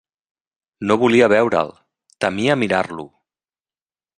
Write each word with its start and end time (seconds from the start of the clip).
No 0.91 0.95
volia 1.03 1.27
veure'l: 1.35 1.69
temia 2.25 2.57
mirar-lo! 2.63 3.07